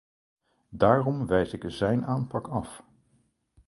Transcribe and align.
Daarom 0.69 1.27
wijs 1.27 1.53
ik 1.53 1.63
zijn 1.67 2.05
aanpak 2.05 2.47
af. 2.47 2.83